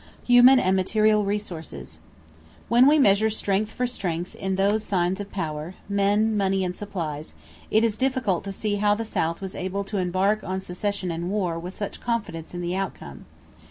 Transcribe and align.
=Human 0.25 0.57
and 0.57 0.75
Material 0.75 1.23
Resources.= 1.23 1.99
When 2.69 2.87
we 2.87 2.97
measure 2.97 3.29
strength 3.29 3.71
for 3.71 3.85
strength 3.85 4.33
in 4.33 4.55
those 4.55 4.83
signs 4.83 5.21
of 5.21 5.31
power 5.31 5.75
men, 5.87 6.35
money, 6.35 6.63
and 6.65 6.75
supplies 6.75 7.35
it 7.69 7.83
is 7.83 7.97
difficult 7.97 8.43
to 8.45 8.51
see 8.51 8.77
how 8.77 8.95
the 8.95 9.05
South 9.05 9.41
was 9.41 9.53
able 9.53 9.83
to 9.83 9.97
embark 9.99 10.43
on 10.43 10.59
secession 10.59 11.11
and 11.11 11.29
war 11.29 11.59
with 11.59 11.77
such 11.77 12.01
confidence 12.01 12.55
in 12.55 12.61
the 12.61 12.75
outcome. 12.75 13.25